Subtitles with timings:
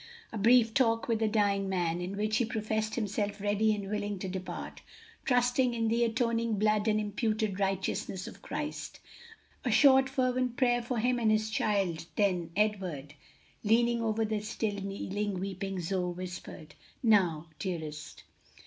[0.33, 4.17] A brief talk with the dying man, in which he professed himself ready and willing
[4.17, 4.81] to depart,
[5.25, 8.99] trusting in the atoning blood and imputed righteousness of Christ,
[9.63, 13.13] a short fervent prayer for him and his child, then Edward,
[13.63, 16.73] leaning over the still kneeling, weeping Zoe, whispered,
[17.03, 18.23] "Now, dearest!"